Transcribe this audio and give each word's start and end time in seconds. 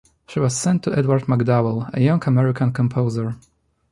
She 0.27 0.39
was 0.39 0.57
sent 0.57 0.81
to 0.81 0.97
Edward 0.97 1.25
MacDowell, 1.27 1.91
a 1.93 2.01
young 2.01 2.23
American 2.25 2.71
composer. 2.71 3.35